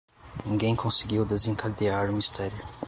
[0.47, 2.57] Ninguém conseguiu desencadear o mistério.